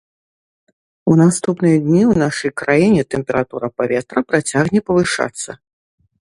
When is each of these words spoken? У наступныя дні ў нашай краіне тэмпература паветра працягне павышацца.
У 1.11 1.17
наступныя 1.19 1.77
дні 1.85 2.01
ў 2.11 2.13
нашай 2.23 2.51
краіне 2.63 3.01
тэмпература 3.15 3.67
паветра 3.83 4.19
працягне 4.35 4.79
павышацца. 4.89 5.51